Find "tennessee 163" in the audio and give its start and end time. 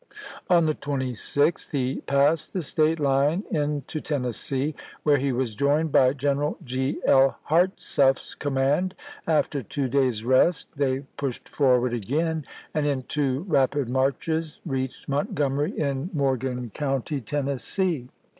17.25-18.07